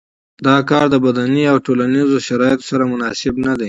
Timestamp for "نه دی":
3.45-3.59